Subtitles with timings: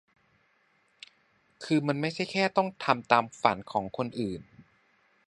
[1.63, 4.41] คือมันไม่ใช่แค่ต้องทำตามฝันของคนอื่น